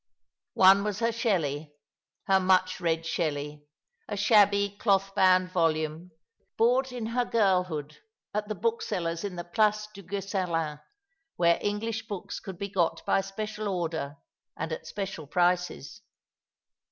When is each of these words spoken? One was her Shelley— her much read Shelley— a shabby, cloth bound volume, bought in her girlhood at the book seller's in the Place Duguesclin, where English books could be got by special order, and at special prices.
One 0.55 0.83
was 0.83 0.97
her 0.97 1.11
Shelley— 1.11 1.75
her 2.25 2.39
much 2.39 2.79
read 2.81 3.05
Shelley— 3.05 3.67
a 4.09 4.17
shabby, 4.17 4.75
cloth 4.79 5.13
bound 5.13 5.51
volume, 5.51 6.09
bought 6.57 6.91
in 6.91 7.05
her 7.05 7.23
girlhood 7.23 7.97
at 8.33 8.47
the 8.47 8.55
book 8.55 8.81
seller's 8.81 9.23
in 9.23 9.35
the 9.35 9.43
Place 9.43 9.87
Duguesclin, 9.93 10.81
where 11.35 11.59
English 11.61 12.07
books 12.07 12.39
could 12.39 12.57
be 12.57 12.67
got 12.69 13.05
by 13.05 13.21
special 13.21 13.67
order, 13.67 14.17
and 14.57 14.71
at 14.71 14.87
special 14.87 15.27
prices. 15.27 16.01